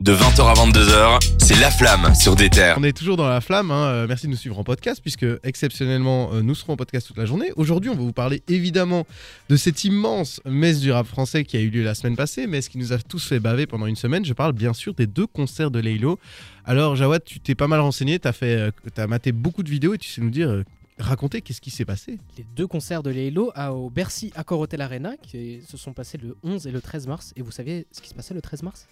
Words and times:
De 0.00 0.12
20h 0.14 0.42
à 0.46 0.54
22h, 0.54 1.18
c'est 1.40 1.58
La 1.60 1.72
Flamme 1.72 2.14
sur 2.14 2.36
des 2.36 2.48
terres. 2.50 2.76
On 2.78 2.84
est 2.84 2.96
toujours 2.96 3.16
dans 3.16 3.28
la 3.28 3.40
flamme, 3.40 3.72
hein. 3.72 3.86
Euh, 3.88 4.06
merci 4.06 4.26
de 4.26 4.30
nous 4.30 4.36
suivre 4.36 4.56
en 4.56 4.62
podcast, 4.62 5.00
puisque 5.02 5.26
exceptionnellement, 5.42 6.30
euh, 6.34 6.40
nous 6.40 6.54
serons 6.54 6.74
en 6.74 6.76
podcast 6.76 7.08
toute 7.08 7.18
la 7.18 7.24
journée. 7.26 7.50
Aujourd'hui, 7.56 7.90
on 7.90 7.94
va 7.96 8.02
vous 8.02 8.12
parler 8.12 8.44
évidemment 8.46 9.08
de 9.48 9.56
cette 9.56 9.82
immense 9.82 10.40
messe 10.44 10.78
du 10.78 10.92
rap 10.92 11.04
français 11.08 11.42
qui 11.44 11.56
a 11.56 11.60
eu 11.60 11.68
lieu 11.68 11.82
la 11.82 11.96
semaine 11.96 12.14
passée, 12.14 12.46
mais 12.46 12.62
ce 12.62 12.70
qui 12.70 12.78
nous 12.78 12.92
a 12.92 12.98
tous 12.98 13.26
fait 13.26 13.40
baver 13.40 13.66
pendant 13.66 13.86
une 13.86 13.96
semaine. 13.96 14.24
Je 14.24 14.34
parle 14.34 14.52
bien 14.52 14.72
sûr 14.72 14.94
des 14.94 15.08
deux 15.08 15.26
concerts 15.26 15.72
de 15.72 15.80
Laylo. 15.80 16.20
Alors, 16.64 16.94
Jawad, 16.94 17.24
tu 17.24 17.40
t'es 17.40 17.56
pas 17.56 17.66
mal 17.66 17.80
renseigné, 17.80 18.20
t'as 18.20 18.32
fait, 18.32 18.54
euh, 18.54 18.70
t'as 18.94 19.08
maté 19.08 19.32
beaucoup 19.32 19.64
de 19.64 19.68
vidéos 19.68 19.94
et 19.94 19.98
tu 19.98 20.08
sais 20.08 20.20
nous 20.20 20.30
dire, 20.30 20.62
raconter 21.00 21.42
qu'est-ce 21.42 21.60
qui 21.60 21.70
s'est 21.70 21.84
passé. 21.84 22.20
les 22.36 22.44
deux 22.54 22.68
concerts 22.68 23.02
de 23.02 23.10
Lélo 23.10 23.50
à- 23.56 23.72
au 23.72 23.90
Bercy 23.90 24.32
Accor 24.36 24.60
Hotel 24.60 24.80
Arena 24.80 25.16
qui 25.20 25.60
se 25.68 25.76
sont 25.76 25.92
passés 25.92 26.18
le 26.22 26.36
11 26.44 26.68
et 26.68 26.70
le 26.70 26.80
13 26.80 27.08
mars. 27.08 27.32
Et 27.34 27.42
vous 27.42 27.50
savez 27.50 27.88
ce 27.90 28.00
qui 28.00 28.08
se 28.08 28.14
passait 28.14 28.34
le 28.34 28.40
13 28.40 28.62
mars? 28.62 28.86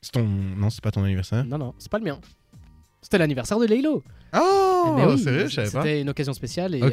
C'est 0.00 0.12
ton... 0.12 0.24
Non, 0.24 0.70
c'est 0.70 0.82
pas 0.82 0.90
ton 0.90 1.02
anniversaire. 1.02 1.44
Non, 1.44 1.58
non, 1.58 1.74
c'est 1.78 1.90
pas 1.90 1.98
le 1.98 2.04
mien. 2.04 2.20
C'était 3.00 3.18
l'anniversaire 3.18 3.58
de 3.58 3.66
Lélo. 3.66 4.02
Oh, 4.34 4.94
Mais 4.96 5.06
oui, 5.06 5.18
sérieux, 5.18 5.46
je 5.48 5.54
savais 5.54 5.70
pas. 5.70 5.82
C'était 5.82 6.00
une 6.00 6.08
occasion 6.08 6.32
spéciale 6.32 6.74
et 6.74 6.82
à, 6.82 6.90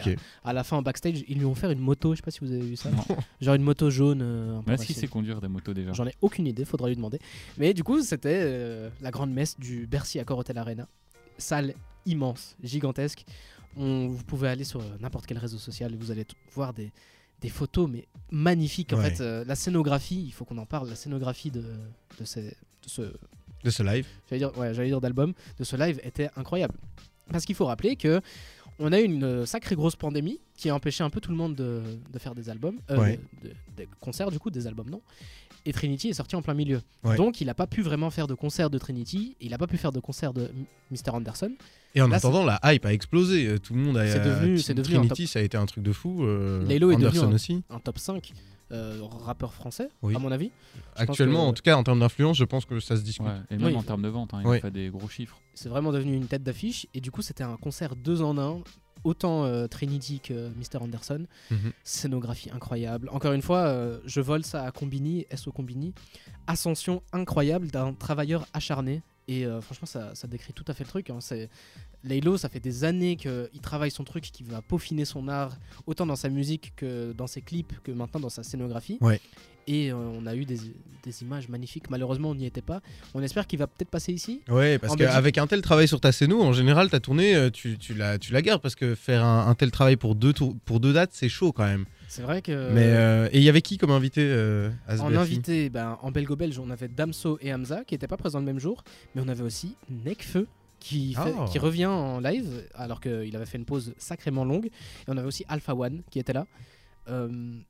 à 0.49 0.53
la 0.53 0.63
fin 0.63 0.77
en 0.77 0.81
backstage, 0.81 1.23
ils 1.27 1.37
lui 1.37 1.45
ont 1.45 1.51
offert 1.51 1.71
une 1.71 1.79
moto. 1.79 2.11
Je 2.13 2.17
sais 2.17 2.21
pas 2.21 2.31
si 2.31 2.39
vous 2.41 2.51
avez 2.51 2.61
vu 2.61 2.75
ça. 2.75 2.89
Non. 2.91 3.03
Genre 3.41 3.55
une 3.55 3.63
moto 3.63 3.89
jaune. 3.89 4.21
euh, 4.21 4.61
Mais 4.67 4.75
est-ce 4.75 4.85
qu'il 4.85 4.95
sait 4.95 5.07
conduire 5.07 5.41
des 5.41 5.47
motos 5.47 5.73
déjà? 5.73 5.93
J'en 5.93 6.05
ai 6.07 6.13
aucune 6.21 6.47
idée, 6.47 6.63
faudra 6.63 6.87
lui 6.87 6.95
demander. 6.95 7.19
Mais 7.57 7.73
du 7.73 7.83
coup, 7.83 8.01
c'était 8.01 8.39
euh, 8.43 8.89
la 9.01 9.11
grande 9.11 9.31
messe 9.31 9.59
du 9.59 9.87
Bercy 9.87 10.19
Accor 10.19 10.37
Hotel 10.37 10.57
Arena. 10.57 10.87
Salle 11.37 11.73
immense, 12.05 12.55
gigantesque. 12.63 13.25
On, 13.75 14.07
vous 14.07 14.23
pouvez 14.23 14.47
aller 14.47 14.63
sur 14.63 14.79
euh, 14.79 14.97
n'importe 15.01 15.25
quel 15.25 15.37
réseau 15.37 15.57
social 15.57 15.93
et 15.93 15.97
vous 15.97 16.11
allez 16.11 16.25
voir 16.53 16.71
des, 16.73 16.91
des 17.41 17.49
photos, 17.49 17.89
mais 17.89 18.07
magnifiques. 18.31 18.93
En 18.93 18.97
Ouais. 18.97 19.11
fait, 19.11 19.21
euh, 19.21 19.43
la 19.45 19.55
scénographie, 19.55 20.23
il 20.25 20.31
faut 20.31 20.45
qu'on 20.45 20.57
en 20.57 20.65
parle. 20.65 20.89
La 20.89 20.95
scénographie 20.95 21.51
de, 21.51 21.63
de, 22.19 22.25
ces- 22.25 22.41
de 22.51 22.87
ce, 22.87 23.01
De 23.63 23.69
ce 23.69 23.83
live. 23.83 24.07
j'allais 24.29 24.39
dire, 24.39 24.57
ouais, 24.57 24.73
j'allais 24.73 24.89
dire 24.89 25.01
d'album, 25.01 25.33
de 25.59 25.63
ce 25.63 25.75
live 25.75 25.99
était 26.03 26.29
incroyable. 26.35 26.75
Parce 27.31 27.45
qu'il 27.45 27.55
faut 27.55 27.65
rappeler 27.65 27.95
que 27.95 28.21
on 28.79 28.91
a 28.91 28.99
eu 28.99 29.03
une 29.05 29.45
sacrée 29.45 29.75
grosse 29.75 29.95
pandémie 29.95 30.39
qui 30.55 30.69
a 30.69 30.75
empêché 30.75 31.03
un 31.03 31.09
peu 31.09 31.19
tout 31.19 31.31
le 31.31 31.37
monde 31.37 31.55
de, 31.55 31.81
de 32.11 32.19
faire 32.19 32.33
des 32.35 32.49
albums, 32.49 32.79
euh, 32.91 32.97
Ouais. 32.97 33.19
de- 33.43 33.49
de- 33.49 33.53
des 33.77 33.87
concerts 33.99 34.31
du 34.31 34.39
coup, 34.39 34.49
des 34.49 34.67
albums 34.67 34.89
non. 34.89 35.01
Et 35.67 35.73
Trinity 35.73 36.09
est 36.09 36.13
sorti 36.13 36.35
en 36.35 36.41
plein 36.43 36.53
milieu. 36.53 36.81
Ouais. 37.03 37.15
Donc 37.17 37.41
il 37.41 37.47
n'a 37.47 37.55
pas 37.55 37.65
pu 37.67 37.81
vraiment 37.81 38.09
faire 38.11 38.27
de 38.27 38.35
concert 38.35 38.69
de 38.69 38.77
Trinity, 38.77 39.35
il 39.41 39.49
n'a 39.49 39.57
pas 39.57 39.65
pu 39.67 39.77
faire 39.77 39.91
de 39.91 39.99
concert 39.99 40.31
de 40.31 40.51
Mr. 40.91 41.09
Anderson. 41.13 41.51
Et 41.95 42.01
en 42.01 42.07
Là, 42.07 42.17
attendant, 42.17 42.45
la 42.45 42.59
hype 42.63 42.85
a 42.85 42.93
explosé. 42.93 43.47
Euh, 43.47 43.57
Tout 43.57 43.73
le 43.73 43.79
monde 43.81 43.97
a. 43.97 44.07
C'est 44.07 44.19
devenu- 44.19 44.55
euh, 44.55 44.57
c'est 44.57 44.73
devenu 44.75 44.95
un 44.97 44.99
Trinity, 44.99 45.27
ça 45.27 45.39
a 45.39 45.41
été 45.41 45.57
un 45.57 45.65
truc 45.65 45.83
de 45.83 45.91
fou. 45.91 46.23
euh, 46.23 46.67
est 46.69 46.77
devenu 46.79 46.95
Anderson 47.07 47.29
un- 47.29 47.33
aussi. 47.33 47.63
Un 47.69 47.79
top 47.79 47.97
5 47.99 48.33
euh, 48.71 48.99
rappeur 49.01 49.53
français, 49.53 49.89
Oui. 50.01 50.15
à 50.15 50.19
mon 50.19 50.31
avis. 50.31 50.51
Je 50.97 51.01
Actuellement, 51.03 51.45
que- 51.45 51.49
en 51.49 51.53
tout 51.53 51.61
cas, 51.63 51.75
en 51.77 51.83
termes 51.83 51.99
d'influence, 51.99 52.37
je 52.37 52.43
pense 52.45 52.65
que 52.65 52.79
ça 52.79 52.95
se 52.97 53.01
discute. 53.01 53.25
Ouais, 53.25 53.33
et 53.49 53.57
même 53.57 53.67
Oui. 53.67 53.75
en 53.75 53.83
termes 53.83 54.01
de 54.01 54.07
vente, 54.09 54.33
hein, 54.33 54.41
il 54.43 54.47
Ouais. 54.47 54.57
a 54.57 54.61
fait 54.61 54.71
des 54.71 54.89
gros 54.89 55.07
chiffres. 55.07 55.39
C'est 55.53 55.69
vraiment 55.69 55.91
devenu 55.91 56.15
une 56.15 56.27
tête 56.27 56.43
d'affiche. 56.43 56.85
Et 56.93 56.99
du 57.01 57.11
coup, 57.11 57.21
c'était 57.21 57.43
un 57.43 57.57
concert 57.57 57.95
deux 57.95 58.21
en 58.21 58.37
un. 58.37 58.61
Autant 59.05 59.45
euh, 59.45 59.67
Trinity 59.67 60.19
que 60.19 60.49
Mr. 60.49 60.81
Anderson. 60.81 61.27
Mhm. 61.51 61.71
Scénographie 61.83 62.49
incroyable. 62.49 63.07
Encore 63.11 63.33
une 63.33 63.43
fois, 63.43 63.59
euh, 63.59 63.99
je 64.05 64.19
vole 64.19 64.43
ça 64.43 64.63
à 64.63 64.71
Combini, 64.71 65.27
SO 65.35 65.51
Combini. 65.51 65.93
Ascension 66.47 67.03
incroyable 67.13 67.67
d'un 67.67 67.93
travailleur 67.93 68.47
acharné. 68.53 69.03
Et 69.27 69.45
euh, 69.45 69.59
franchement, 69.61 69.87
ça, 69.87 70.13
ça 70.13 70.27
décrit 70.27 70.53
tout 70.53 70.65
à 70.67 70.73
fait 70.73 70.83
le 70.83 70.89
truc. 70.89 71.09
hein. 71.09 71.17
C'est 71.19 71.49
Laylo, 72.03 72.37
ça 72.37 72.47
fait 72.49 72.59
des 72.59 72.83
années 72.83 73.15
qu'il 73.15 73.59
travaille 73.61 73.89
son 73.89 74.03
truc, 74.03 74.23
qu'il 74.25 74.45
va 74.45 74.61
peaufiner 74.61 75.05
son 75.05 75.27
art, 75.27 75.57
autant 75.87 76.05
dans 76.05 76.15
sa 76.15 76.29
musique 76.29 76.73
que 76.75 77.11
dans 77.13 77.25
ses 77.25 77.41
clips, 77.41 77.73
que 77.83 77.91
maintenant 77.91 78.19
dans 78.19 78.29
sa 78.29 78.43
scénographie. 78.43 78.99
Ouais. 79.01 79.19
Et 79.67 79.91
euh, 79.91 79.95
on 79.95 80.27
a 80.27 80.35
eu 80.35 80.45
des, 80.45 80.59
des 81.01 81.21
images 81.23 81.49
magnifiques. 81.49 81.89
Malheureusement, 81.89 82.29
on 82.29 82.35
n'y 82.35 82.45
était 82.45 82.61
pas. 82.61 82.81
On 83.15 83.23
espère 83.23 83.47
qu'il 83.47 83.57
va 83.57 83.65
peut-être 83.65 83.89
passer 83.89 84.13
ici. 84.13 84.41
Ouais, 84.47 84.77
parce 84.77 84.93
qu'avec 84.95 85.39
un 85.39 85.47
tel 85.47 85.63
travail 85.63 85.87
sur 85.87 85.99
ta 85.99 86.11
scéno, 86.11 86.43
en 86.43 86.53
général, 86.53 86.91
ta 86.91 86.99
tournée, 86.99 87.35
euh, 87.35 87.49
tu, 87.49 87.79
tu, 87.79 87.95
la, 87.95 88.19
tu 88.19 88.31
la 88.31 88.43
gardes 88.43 88.61
parce 88.61 88.75
que 88.75 88.93
faire 88.93 89.23
un, 89.25 89.47
un 89.47 89.55
tel 89.55 89.71
travail 89.71 89.95
pour 89.95 90.13
deux, 90.13 90.33
tour- 90.33 90.55
pour 90.65 90.79
deux 90.79 90.93
dates, 90.93 91.13
c'est 91.13 91.29
chaud 91.29 91.51
quand 91.51 91.65
même. 91.65 91.85
C'est 92.07 92.21
vrai 92.21 92.41
que. 92.41 92.71
Mais 92.71 92.83
euh, 92.93 93.27
Et 93.31 93.37
il 93.39 93.43
y 93.43 93.49
avait 93.49 93.61
qui 93.61 93.77
comme 93.77 93.91
invité 93.91 94.21
euh, 94.23 94.69
à 94.87 94.97
ce 94.97 95.01
En 95.01 95.13
invité, 95.15 95.69
ben, 95.69 95.97
en 96.01 96.11
belgo-belge, 96.11 96.59
on 96.59 96.69
avait 96.69 96.87
Damso 96.87 97.37
et 97.41 97.53
Hamza 97.53 97.83
qui 97.85 97.93
n'étaient 97.93 98.07
pas 98.07 98.17
présents 98.17 98.39
le 98.39 98.45
même 98.45 98.59
jour, 98.59 98.83
mais 99.13 99.21
on 99.25 99.27
avait 99.27 99.43
aussi 99.43 99.75
Nekfeu 100.05 100.47
qui, 100.79 101.13
fait- 101.15 101.33
Ah. 101.39 101.45
qui 101.51 101.57
revient 101.59 101.87
en 101.87 102.19
live 102.19 102.63
alors 102.75 103.01
qu'il 103.01 103.35
avait 103.35 103.45
fait 103.45 103.57
une 103.57 103.65
pause 103.65 103.93
sacrément 103.97 104.45
longue. 104.45 104.65
Et 104.67 104.71
on 105.07 105.17
avait 105.17 105.27
aussi 105.27 105.43
Alpha 105.49 105.73
One 105.75 106.01
qui 106.11 106.19
était 106.19 106.33
là. 106.33 106.45
Euh, 107.07 107.27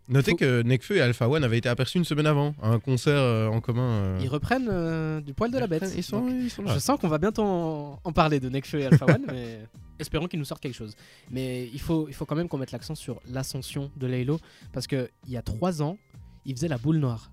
Notez 0.08 0.32
faut- 0.32 0.38
que 0.38 0.62
Nekfeu 0.64 0.96
et 0.98 1.02
Alpha 1.02 1.28
One 1.28 1.44
avaient 1.44 1.58
été 1.58 1.68
aperçus 1.70 1.98
une 1.98 2.06
semaine 2.06 2.26
avant, 2.28 2.56
à 2.62 2.70
un 2.70 2.80
concert 2.80 3.18
euh, 3.18 3.48
en 3.48 3.60
commun. 3.62 3.90
euh. 3.92 4.20
Ils 4.22 4.30
reprennent 4.30 5.22
du 5.22 5.34
poil 5.34 5.52
de 5.52 5.58
la 5.58 5.68
bête. 5.68 5.92
Ils 5.96 6.04
sont, 6.04 6.22
Donc, 6.22 6.32
ils 6.42 6.50
sont 6.50 6.62
là. 6.64 6.74
je 6.74 6.80
sens 6.80 7.00
qu'on 7.00 7.10
va 7.10 7.18
bientôt 7.18 7.44
en, 7.44 8.00
en 8.04 8.12
parler 8.14 8.40
de 8.40 8.48
Nekfeu 8.50 8.80
et 8.80 8.86
Alpha 8.86 9.06
One, 9.06 9.26
mais 9.32 9.60
espérons 10.00 10.28
qu'ils 10.28 10.40
nous 10.40 10.46
sortent 10.46 10.62
quelque 10.62 10.76
chose. 10.76 10.96
Mais 11.30 11.68
il 11.68 11.82
faut, 11.82 12.08
il 12.08 12.14
faut 12.14 12.26
quand 12.26 12.36
même 12.36 12.48
qu'on 12.48 12.58
mette 12.58 12.72
l'accent 12.72 12.96
sur 12.96 13.22
l'ascension 13.28 13.92
de 13.96 14.08
Laylo, 14.08 14.40
parce 14.74 14.88
qu'il 14.88 15.10
y 15.28 15.38
a 15.38 15.42
trois 15.42 15.82
ans, 15.82 15.98
il 16.46 16.56
faisait 16.56 16.68
la 16.68 16.78
boule 16.78 16.98
noire. 16.98 17.32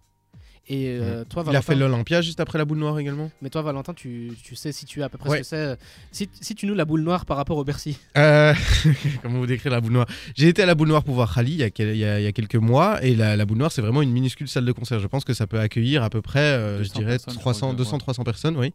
Et 0.68 0.86
euh, 0.90 1.24
toi, 1.24 1.42
Il 1.44 1.48
a 1.48 1.52
Valentin, 1.52 1.62
fait 1.62 1.74
l'Olympia 1.74 2.22
juste 2.22 2.38
après 2.38 2.56
la 2.56 2.64
boule 2.64 2.78
noire 2.78 2.96
également. 2.98 3.30
Mais 3.42 3.50
toi, 3.50 3.62
Valentin, 3.62 3.94
tu, 3.94 4.30
tu 4.44 4.54
sais 4.54 4.70
situer 4.70 5.02
à 5.02 5.08
peu 5.08 5.18
près 5.18 5.28
Ouais. 5.28 5.42
ce 5.42 5.50
que 5.50 5.56
c'est. 5.56 5.78
Si, 6.12 6.28
si 6.40 6.54
tu 6.54 6.66
nous 6.66 6.74
la 6.74 6.84
boule 6.84 7.02
noire 7.02 7.26
par 7.26 7.36
rapport 7.36 7.56
au 7.56 7.64
Bercy. 7.64 7.98
Euh, 8.16 8.54
comment 9.22 9.40
vous 9.40 9.46
décrire 9.46 9.72
la 9.72 9.80
boule 9.80 9.92
noire? 9.92 10.06
J'ai 10.36 10.48
été 10.48 10.62
à 10.62 10.66
la 10.66 10.74
boule 10.76 10.86
noire 10.88 11.02
pour 11.02 11.14
voir 11.16 11.34
Khali 11.34 11.52
il 11.52 11.58
y 11.58 11.62
a, 11.64 11.70
quel- 11.70 11.88
il 11.94 11.96
y 11.98 12.04
a- 12.04 12.20
il 12.20 12.24
y 12.24 12.26
a 12.26 12.32
quelques 12.32 12.54
mois 12.56 13.02
et 13.04 13.16
la, 13.16 13.36
la 13.36 13.44
boule 13.46 13.58
noire 13.58 13.72
c'est 13.72 13.82
vraiment 13.82 14.02
une 14.02 14.12
minuscule 14.12 14.46
salle 14.48 14.64
de 14.64 14.72
concert. 14.72 15.00
Je 15.00 15.06
pense 15.08 15.24
que 15.24 15.34
ça 15.34 15.46
peut 15.48 15.58
accueillir 15.58 16.02
à 16.04 16.10
peu 16.10 16.22
près, 16.22 16.38
euh, 16.40 16.78
je 16.78 16.88
200 16.90 16.98
dirais 17.00 17.10
personnes, 17.12 17.34
je 17.34 17.38
300, 17.40 17.58
crois 17.66 17.72
que- 17.72 17.78
200, 17.78 17.92
ouais. 17.94 17.98
300 18.00 18.22
personnes, 18.24 18.56
oui. 18.56 18.72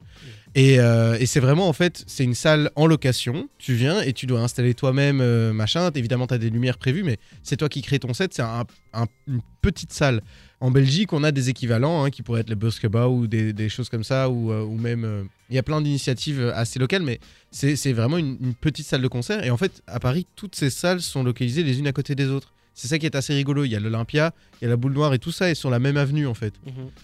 Et, 0.56 0.80
euh, 0.80 1.18
et 1.20 1.26
c'est 1.26 1.40
vraiment 1.40 1.70
en 1.70 1.74
fait, 1.74 2.04
c'est 2.08 2.24
une 2.26 2.34
salle 2.34 2.72
en 2.76 2.88
location. 2.88 3.48
Tu 3.60 3.74
viens 3.76 4.02
et 4.02 4.12
tu 4.14 4.26
dois 4.26 4.42
installer 4.42 4.74
toi-même 4.74 5.22
euh, 5.22 5.54
machin. 5.54 5.90
Évidemment, 5.96 6.28
tu 6.28 6.34
as 6.34 6.38
des 6.40 6.50
lumières 6.50 6.78
prévues, 6.78 7.04
mais 7.04 7.18
c'est 7.44 7.58
toi 7.58 7.70
qui 7.70 7.82
crée 7.82 8.00
ton 8.00 8.14
set. 8.14 8.34
C'est 8.34 8.42
un- 8.42 8.66
un- 8.94 9.06
une 9.28 9.42
petite 9.72 9.92
salle. 9.92 10.22
En 10.62 10.72
Belgique, 10.72 11.12
on 11.12 11.24
a 11.24 11.32
des 11.32 11.50
équivalents 11.50 12.04
hein, 12.04 12.10
qui 12.10 12.24
pourraient 12.24 12.40
être 12.42 12.50
le 12.50 12.56
Buskeba 12.56 13.10
ou 13.10 13.28
des, 13.28 13.70
choses 13.70 13.90
comme 13.90 14.06
ça, 14.06 14.30
ou, 14.30 14.52
euh, 14.52 14.66
même. 14.66 15.04
euh, 15.04 15.24
Il 15.50 15.56
y 15.56 15.60
a 15.60 15.64
plein 15.64 15.82
d'initiatives 15.82 16.40
euh, 16.40 16.56
assez 16.56 16.80
locales, 16.80 17.04
mais 17.04 17.20
c'est 17.52 17.92
vraiment 17.94 18.18
une, 18.18 18.54
petite 18.56 18.86
salle 18.86 19.02
de 19.02 19.08
concert. 19.10 19.44
Et 19.44 19.52
en 19.52 19.58
fait, 19.58 19.84
à 19.88 20.00
Paris, 20.00 20.26
toutes 20.36 20.56
ces 20.56 20.70
salles 20.70 21.02
sont 21.02 21.22
localisées 21.22 21.64
les 21.64 21.80
unes 21.80 21.88
à 21.88 21.92
côté 21.92 22.16
des 22.16 22.28
autres. 22.28 22.54
C'est 22.74 22.88
ça 22.88 22.98
qui 22.98 23.06
est 23.06 23.16
assez 23.16 23.34
rigolo. 23.34 23.66
Il 23.66 23.72
y 23.72 23.76
a 23.76 23.80
l'Olympia, 23.80 24.34
il 24.62 24.66
y 24.66 24.68
a 24.68 24.70
la 24.70 24.78
boule 24.78 24.94
noire 24.94 25.14
et 25.14 25.20
tout 25.20 25.32
ça 25.32 25.50
est 25.50 25.56
sur 25.56 25.70
la 25.70 25.80
même 25.80 25.98
avenue 25.98 26.28
en 26.28 26.36
fait. 26.36 26.54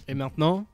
Et 0.07 0.13
maintenant, 0.13 0.65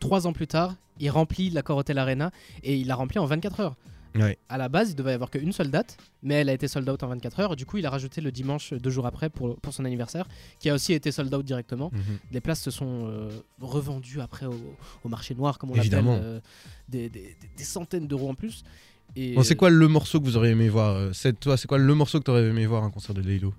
trois 0.00 0.26
ans 0.26 0.32
plus 0.32 0.46
tard, 0.46 0.74
il 0.98 1.10
remplit 1.10 1.50
l'accord 1.50 1.76
Hotel 1.78 1.98
Arena 1.98 2.30
et 2.62 2.74
il 2.76 2.86
l'a 2.86 2.94
rempli 2.94 3.18
en 3.18 3.26
24 3.26 3.60
heures. 3.60 3.76
Ouais. 4.14 4.38
À 4.48 4.58
la 4.58 4.68
base, 4.68 4.90
il 4.90 4.94
devait 4.96 5.10
y 5.10 5.14
avoir 5.14 5.30
qu'une 5.30 5.52
seule 5.52 5.70
date, 5.70 5.96
mais 6.22 6.34
elle 6.34 6.48
a 6.48 6.52
été 6.52 6.66
sold 6.68 6.88
out 6.88 7.02
en 7.02 7.08
24 7.08 7.40
heures. 7.40 7.56
Du 7.56 7.66
coup, 7.66 7.76
il 7.78 7.86
a 7.86 7.90
rajouté 7.90 8.20
le 8.20 8.32
dimanche 8.32 8.72
deux 8.72 8.90
jours 8.90 9.06
après 9.06 9.28
pour, 9.30 9.56
pour 9.60 9.72
son 9.72 9.84
anniversaire, 9.84 10.26
qui 10.58 10.70
a 10.70 10.74
aussi 10.74 10.92
été 10.92 11.12
sold 11.12 11.32
out 11.34 11.44
directement. 11.44 11.90
Les 12.32 12.40
places 12.40 12.60
se 12.62 12.70
sont 12.70 13.06
euh, 13.08 13.30
revendues 13.60 14.20
après 14.20 14.46
au, 14.46 14.58
au 15.04 15.08
marché 15.08 15.34
noir, 15.34 15.58
comme 15.58 15.70
on 15.70 15.74
l'appelle, 15.90 16.04
euh, 16.22 16.40
des, 16.88 17.08
des- 17.08 17.36
des- 17.40 17.50
des 17.56 17.64
centaines 17.64 18.06
d'euros 18.06 18.30
en 18.30 18.34
plus. 18.34 18.64
Et 19.16 19.34
Bon, 19.34 19.42
c'est 19.42 19.56
quoi 19.56 19.70
le 19.70 19.88
morceau 19.88 20.20
que 20.20 20.24
vous 20.24 20.36
auriez 20.36 20.52
aimé 20.52 20.68
voir 20.68 20.94
euh, 20.96 21.12
c'est- 21.12 21.38
Toi, 21.38 21.56
c'est 21.56 21.66
quoi 21.68 21.78
le 21.78 21.94
morceau 21.94 22.18
que 22.18 22.24
tu 22.24 22.30
aurais 22.30 22.44
aimé 22.44 22.66
voir 22.66 22.82
à 22.82 22.86
un 22.86 22.90
concert 22.90 23.14
de 23.14 23.20
Laylo? 23.22 23.54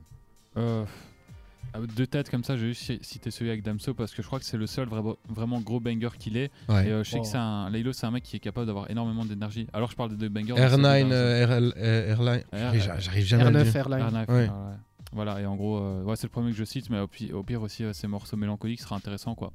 À 1.74 1.80
deux 1.96 2.08
têtes 2.08 2.30
comme 2.32 2.44
ça, 2.44 2.58
j'ai 2.58 2.68
juste 2.70 2.82
ci- 2.82 3.00
cité 3.02 3.30
celui 3.32 3.52
avec 3.52 3.62
Damso 3.64 3.94
parce 3.94 4.14
que 4.14 4.22
je 4.22 4.28
crois 4.28 4.40
que 4.40 4.46
c'est 4.46 4.58
le 4.58 4.66
seul 4.66 4.88
vra- 4.88 5.18
vraiment 5.30 5.62
gros 5.62 5.80
banger 5.80 6.10
qu'il 6.18 6.36
est. 6.38 6.52
Ouais. 6.68 6.88
Et 6.88 6.92
euh, 6.92 7.04
je 7.04 7.10
sais 7.12 7.18
Oh. 7.20 7.22
que 7.22 7.28
c'est 7.28 7.38
un. 7.38 7.70
Laylo, 7.70 7.94
c'est 7.94 8.08
un 8.08 8.12
mec 8.12 8.24
qui 8.24 8.36
est 8.36 8.40
capable 8.40 8.66
d'avoir 8.68 8.90
énormément 8.90 9.24
d'énergie. 9.24 9.68
Alors 9.74 9.92
je 9.92 9.96
parle 9.96 10.10
de 10.12 10.16
deux 10.16 10.30
bangers. 10.30 10.54
mais 10.56 10.68
R9, 10.68 10.72
c'est 10.72 11.04
deux 11.06 11.12
euh, 11.14 11.72
euh, 11.78 12.10
Airline. 12.12 12.44
J'arrive 13.00 13.26
jamais 13.26 13.44
à 13.44 13.52
le 13.52 13.60
R9 13.60 13.64
dire. 13.64 13.76
Airline. 13.76 14.00
R9, 14.00 14.30
Ouais. 14.32 14.50
Voilà, 15.12 15.42
et 15.42 15.46
en 15.46 15.56
gros, 15.56 15.78
euh, 15.78 16.04
ouais, 16.04 16.16
c'est 16.16 16.28
le 16.28 16.32
premier 16.32 16.52
que 16.52 16.58
je 16.58 16.64
cite, 16.64 16.90
mais 16.92 17.00
au 17.00 17.08
pire, 17.08 17.36
au 17.36 17.42
pire 17.44 17.62
aussi, 17.64 17.84
euh, 17.84 17.94
ces 17.94 18.08
morceaux 18.08 18.38
mélancoliques 18.38 18.80
sera 18.82 18.96
intéressant 18.96 19.34
quoi. 19.36 19.54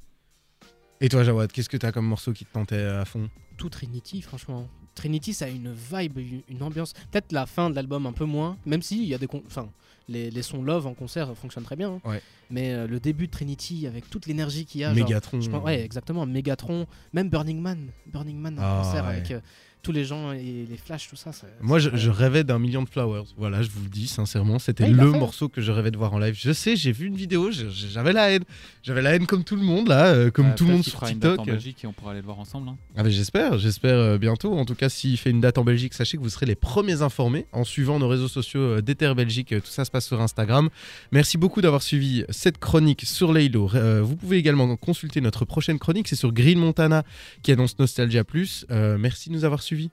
Et 1.01 1.09
toi, 1.09 1.23
Jawad, 1.25 1.51
qu'est-ce 1.53 1.69
que 1.69 1.77
t'as 1.77 1.93
comme 1.93 2.07
morceau 2.07 2.33
qui 2.33 2.45
te 2.45 2.53
tentait 2.53 2.83
à 2.83 3.05
fond? 3.05 3.29
Tout 3.57 3.69
Trinity, 3.69 4.21
franchement. 4.23 4.69
Trinity, 4.95 5.35
ça 5.35 5.47
a 5.47 5.49
une 5.49 5.73
vibe, 5.73 6.19
une- 6.19 6.43
une 6.49 6.63
ambiance. 6.63 6.93
Peut-être 7.11 7.33
la 7.33 7.47
fin 7.47 7.71
de 7.71 7.75
l'album 7.75 8.07
un 8.07 8.13
peu 8.13 8.25
moins, 8.25 8.57
même 8.67 8.83
si 8.83 9.03
il 9.03 9.09
y 9.09 9.15
a 9.15 9.19
des, 9.19 9.29
enfin, 9.47 9.69
les, 10.09 10.31
les 10.31 10.43
sons 10.43 10.63
love 10.63 10.87
en 10.87 10.95
concert 10.95 11.35
fonctionnent 11.37 11.65
très 11.65 11.77
bien. 11.77 11.93
hein. 12.05 12.09
Ouais. 12.09 12.21
Mais 12.51 12.73
euh, 12.75 12.87
le 12.87 13.01
début 13.01 13.27
de 13.27 13.33
Trinity, 13.33 13.87
avec 13.87 14.09
toute 14.11 14.27
l'énergie 14.27 14.67
qu'il 14.67 14.83
y 14.83 14.85
a, 14.85 14.93
genre, 14.95 15.05
Megatron. 15.09 15.41
je 15.41 15.51
pense- 15.51 15.65
ouais, 15.65 15.81
exactement. 15.83 16.27
Megatron, 16.27 16.87
même 17.13 17.29
Burning 17.31 17.61
Man, 17.61 17.89
Burning 18.07 18.39
Man 18.39 18.59
en 18.59 18.63
Ah, 18.63 18.83
concert 18.85 19.05
ouais. 19.05 19.11
avec 19.17 19.31
euh, 19.31 19.41
tous 19.84 19.92
les 19.92 20.04
gens 20.04 20.33
et 20.33 20.66
les 20.69 20.77
flashs, 20.77 21.09
tout 21.09 21.15
ça. 21.16 21.31
Moi, 21.60 21.78
je, 21.78 22.10
rêvais 22.10 22.42
d'un 22.42 22.59
million 22.59 22.83
de 22.83 22.89
flowers. 22.89 23.27
Voilà, 23.36 23.63
je 23.63 23.71
vous 23.71 23.83
le 23.84 23.89
dis 23.89 24.09
sincèrement, 24.09 24.59
c'était 24.59 24.84
Ouais, 24.84 24.91
le 24.91 25.13
fait. 25.13 25.19
morceau 25.19 25.48
que 25.48 25.60
je 25.60 25.71
rêvais 25.71 25.91
de 25.92 25.97
voir 25.97 26.13
en 26.15 26.19
live. 26.19 26.36
Je 26.36 26.53
sais, 26.53 26.75
j'ai 26.75 26.91
vu 26.91 27.07
une 27.07 27.15
vidéo, 27.16 27.51
j'avais 27.53 28.13
la 28.13 28.31
haine. 28.33 28.45
J'avais 28.83 29.03
la 29.03 29.15
haine 29.15 29.27
comme 29.27 29.45
tout 29.45 29.57
le 29.57 29.63
monde 29.63 29.89
là, 29.89 30.07
euh, 30.07 30.31
comme 30.31 30.48
Ouais, 30.48 30.54
tout 30.57 30.65
le 30.65 30.72
monde 30.72 30.83
sur 30.83 30.95
fera 30.98 31.10
une 31.10 31.19
date 31.19 31.33
TikTok. 31.33 31.48
en 31.48 31.53
Belgique 31.53 31.84
et 31.84 31.86
on 31.86 31.92
pourra 31.92 32.10
aller 32.13 32.21
le 32.21 32.27
voir 32.27 32.39
ensemble. 32.41 32.69
hein. 32.71 32.77
Ah, 32.97 33.09
j'espère, 33.09 33.59
j'espère 33.59 33.95
euh, 33.97 34.19
bientôt. 34.19 34.54
En 34.59 34.65
tout 34.65 34.75
cas, 34.75 34.89
s'il 34.89 35.16
fait 35.19 35.31
une 35.31 35.41
date 35.41 35.59
en 35.59 35.65
Belgique, 35.65 35.95
sachez 35.95 36.16
que 36.16 36.22
vous 36.22 36.28
serez 36.31 36.47
les 36.47 36.54
premiers 36.57 37.03
informés 37.03 37.47
en 37.53 37.65
suivant 37.65 37.98
nos 37.98 38.09
réseaux 38.09 38.28
sociaux 38.28 38.60
euh, 38.60 38.81
d'Ether 38.81 39.13
Belgique. 39.15 39.48
Tout 39.48 39.71
ça 39.71 39.84
se 39.84 39.91
passe 39.91 40.07
sur 40.07 40.21
Instagram. 40.21 40.71
Merci 41.13 41.36
beaucoup 41.39 41.60
d'avoir 41.60 41.83
suivi 41.83 42.25
cette 42.31 42.59
chronique 42.59 43.03
sur 43.04 43.33
Laylo. 43.33 43.71
Euh, 43.75 44.01
vous 44.03 44.16
pouvez 44.16 44.39
également 44.39 44.75
consulter 44.77 45.21
notre 45.21 45.45
prochaine 45.45 45.78
chronique, 45.78 46.09
c'est 46.09 46.16
sur 46.16 46.33
Green 46.33 46.59
Montana 46.59 47.04
qui 47.42 47.53
annonce 47.53 47.78
Nostalgia 47.78 48.25
Plus. 48.25 48.65
Euh, 48.71 48.97
merci 48.98 49.28
de 49.28 49.34
nous 49.34 49.45
avoir 49.45 49.63
suivis 49.63 49.73
suivi. 49.74 49.91